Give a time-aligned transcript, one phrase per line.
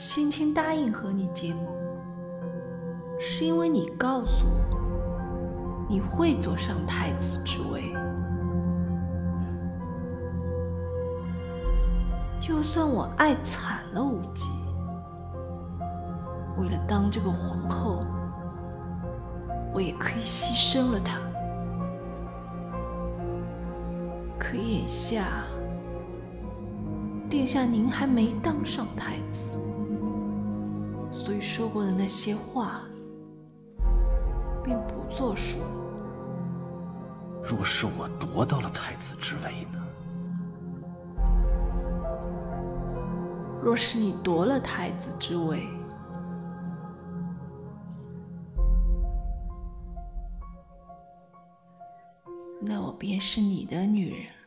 [0.00, 1.66] 先前答应和你结盟，
[3.18, 7.92] 是因为你告诉我你会坐上太子之位。
[12.38, 14.48] 就算我爱惨了无忌，
[16.58, 18.04] 为了当这个皇后，
[19.74, 21.18] 我也可以牺牲了她。
[24.38, 25.42] 可眼下，
[27.28, 29.58] 殿下您还没当上太子。
[31.28, 32.80] 所以说过的那些话，
[34.64, 35.60] 便不作数。
[37.44, 39.78] 若是我夺到了太子之位呢？
[43.62, 45.68] 若是你夺了太子之位，
[52.58, 54.37] 那我便是你的女人。